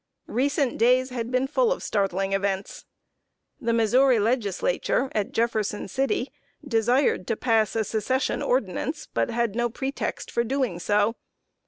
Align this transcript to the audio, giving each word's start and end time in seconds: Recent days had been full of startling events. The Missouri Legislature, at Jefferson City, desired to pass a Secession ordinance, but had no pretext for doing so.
Recent 0.25 0.79
days 0.79 1.11
had 1.11 1.29
been 1.29 1.45
full 1.45 1.71
of 1.71 1.83
startling 1.83 2.33
events. 2.33 2.85
The 3.59 3.71
Missouri 3.71 4.17
Legislature, 4.17 5.11
at 5.13 5.31
Jefferson 5.31 5.87
City, 5.87 6.31
desired 6.67 7.27
to 7.27 7.35
pass 7.37 7.75
a 7.75 7.83
Secession 7.83 8.41
ordinance, 8.41 9.05
but 9.13 9.29
had 9.29 9.55
no 9.55 9.69
pretext 9.69 10.31
for 10.31 10.43
doing 10.43 10.79
so. 10.79 11.17